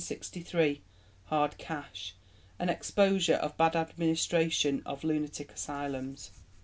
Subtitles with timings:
[1.25, 2.15] Hard Cash
[2.57, 6.31] (an exposure of bad administration of lunatic asylums).